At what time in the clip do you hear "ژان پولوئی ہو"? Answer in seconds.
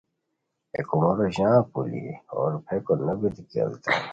1.35-2.39